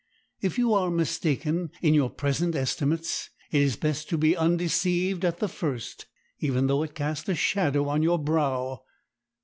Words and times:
If 0.41 0.57
you 0.57 0.73
are 0.73 0.89
mistaken 0.89 1.69
in 1.83 1.93
your 1.93 2.09
present 2.09 2.55
estimates 2.55 3.29
it 3.51 3.61
is 3.61 3.75
best 3.75 4.09
to 4.09 4.17
be 4.17 4.35
undeceived 4.35 5.23
at 5.23 5.37
the 5.37 5.47
first, 5.47 6.07
even 6.39 6.65
though 6.65 6.81
it 6.81 6.95
cast 6.95 7.29
a 7.29 7.35
shadow 7.35 7.87
on 7.87 8.01
your 8.01 8.17
brow. 8.17 8.81